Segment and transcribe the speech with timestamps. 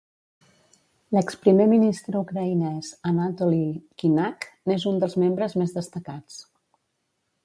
[1.15, 3.69] L'exprimer ministre ucraïnès Anatoliy
[4.03, 6.41] Kinakh n'és un dels membres més destacats.